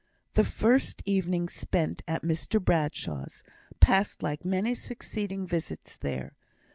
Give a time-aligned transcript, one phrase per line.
[0.33, 3.43] The first evening spent at Mr Bradshaw's
[3.79, 6.33] passed like many succeeding visits there.